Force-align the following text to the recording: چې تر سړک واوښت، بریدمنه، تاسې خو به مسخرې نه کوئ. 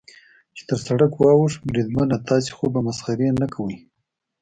چې 0.55 0.63
تر 0.69 0.77
سړک 0.87 1.11
واوښت، 1.15 1.59
بریدمنه، 1.69 2.17
تاسې 2.29 2.49
خو 2.57 2.65
به 2.73 2.79
مسخرې 2.87 3.29
نه 3.41 3.47
کوئ. 3.53 3.75